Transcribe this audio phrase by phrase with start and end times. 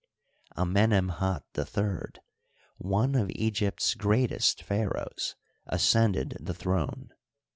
[0.57, 2.19] Amenemhat III,
[2.79, 5.35] one of Egypt's great est pharaohs,
[5.67, 7.09] ascended the throne.